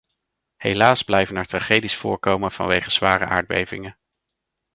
Helaas 0.55 1.03
blijven 1.03 1.35
er 1.35 1.45
tragedies 1.45 1.95
voorkomen 1.95 2.51
vanwege 2.51 2.89
zware 2.91 3.25
aardbevingen. 3.25 3.97